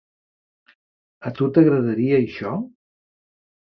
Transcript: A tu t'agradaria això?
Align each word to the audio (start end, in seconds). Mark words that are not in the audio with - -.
A 1.31 1.35
tu 1.41 1.51
t'agradaria 1.59 2.19
això? 2.25 2.59